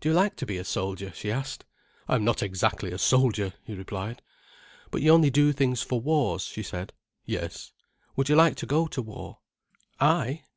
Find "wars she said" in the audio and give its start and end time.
6.00-6.92